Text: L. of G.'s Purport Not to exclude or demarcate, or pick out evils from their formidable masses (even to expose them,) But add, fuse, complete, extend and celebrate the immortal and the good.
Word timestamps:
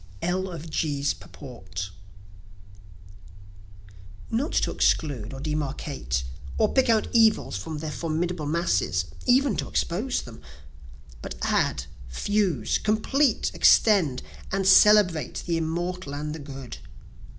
L. 0.23 0.47
of 0.49 0.67
G.'s 0.67 1.13
Purport 1.13 1.91
Not 4.31 4.51
to 4.53 4.71
exclude 4.71 5.31
or 5.31 5.39
demarcate, 5.39 6.23
or 6.57 6.73
pick 6.73 6.89
out 6.89 7.07
evils 7.13 7.55
from 7.55 7.77
their 7.77 7.91
formidable 7.91 8.47
masses 8.47 9.05
(even 9.27 9.55
to 9.57 9.67
expose 9.69 10.23
them,) 10.23 10.41
But 11.21 11.35
add, 11.43 11.83
fuse, 12.07 12.79
complete, 12.79 13.51
extend 13.53 14.23
and 14.51 14.67
celebrate 14.67 15.43
the 15.45 15.57
immortal 15.57 16.15
and 16.15 16.33
the 16.33 16.39
good. 16.39 16.77